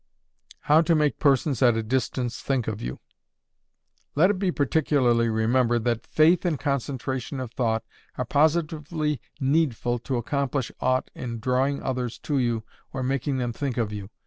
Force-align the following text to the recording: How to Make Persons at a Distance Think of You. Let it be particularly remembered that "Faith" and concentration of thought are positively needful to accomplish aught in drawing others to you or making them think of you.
How 0.61 0.81
to 0.81 0.95
Make 0.95 1.19
Persons 1.19 1.61
at 1.61 1.77
a 1.77 1.83
Distance 1.83 2.39
Think 2.41 2.67
of 2.67 2.81
You. 2.81 2.97
Let 4.15 4.31
it 4.31 4.39
be 4.39 4.51
particularly 4.51 5.29
remembered 5.29 5.83
that 5.83 6.07
"Faith" 6.07 6.43
and 6.43 6.59
concentration 6.59 7.39
of 7.39 7.51
thought 7.51 7.83
are 8.17 8.25
positively 8.25 9.21
needful 9.39 9.99
to 9.99 10.17
accomplish 10.17 10.71
aught 10.79 11.11
in 11.13 11.37
drawing 11.39 11.83
others 11.83 12.17
to 12.17 12.39
you 12.39 12.63
or 12.91 13.03
making 13.03 13.37
them 13.37 13.53
think 13.53 13.77
of 13.77 13.93
you. 13.93 14.09